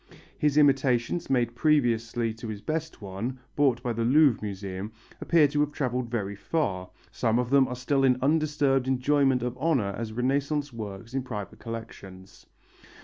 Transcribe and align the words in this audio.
His 0.39 0.57
imitations, 0.57 1.29
made 1.29 1.53
previously 1.53 2.33
to 2.33 2.47
his 2.47 2.59
best 2.59 3.03
one, 3.03 3.37
bought 3.55 3.83
by 3.83 3.93
the 3.93 4.03
Louvre 4.03 4.39
Museum, 4.41 4.91
appear 5.21 5.47
to 5.49 5.59
have 5.59 5.71
travelled 5.71 6.09
very 6.09 6.35
far; 6.35 6.89
some 7.11 7.37
of 7.37 7.51
them 7.51 7.67
are 7.67 7.75
still 7.75 8.03
in 8.03 8.17
undisturbed 8.19 8.87
enjoyment 8.87 9.43
of 9.43 9.55
honour 9.59 9.93
as 9.95 10.11
Renaissance 10.11 10.73
work 10.73 11.13
in 11.13 11.21
private 11.21 11.59
collections. 11.59 12.47